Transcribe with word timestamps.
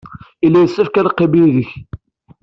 Yella 0.43 0.59
yessefk 0.61 0.95
ad 0.99 1.05
neqqim 1.07 1.33
yid-k. 1.39 1.71